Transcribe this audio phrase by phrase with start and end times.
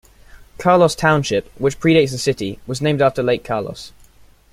[0.57, 3.91] Carlos Township, which predates the city, was named after Lake Carlos.